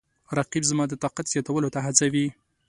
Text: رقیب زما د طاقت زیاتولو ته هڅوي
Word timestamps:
رقیب 0.37 0.63
زما 0.71 0.83
د 0.87 0.93
طاقت 1.03 1.25
زیاتولو 1.33 1.73
ته 1.73 1.79
هڅوي 1.85 2.25